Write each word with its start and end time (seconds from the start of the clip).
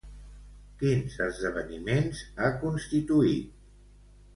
Quins 0.83 1.19
esdeveniments 1.27 2.25
ha 2.49 2.53
constituït? 2.67 3.59